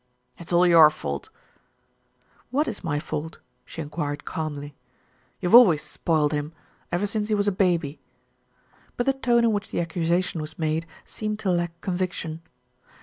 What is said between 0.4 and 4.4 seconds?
all your fault." "What is my fault?" she enquired